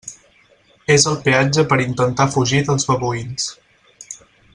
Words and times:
És 0.93 1.03
el 1.11 1.17
peatge 1.27 1.65
per 1.73 1.79
intentar 1.85 2.27
fugir 2.37 2.63
dels 2.71 2.89
babuïns. 2.93 3.47